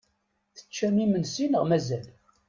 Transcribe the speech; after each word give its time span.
Teččam 0.55 0.95
imensi 1.03 1.45
neɣ 1.47 1.63
mazal? 1.69 2.07